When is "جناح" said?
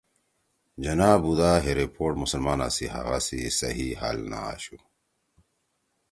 0.83-1.13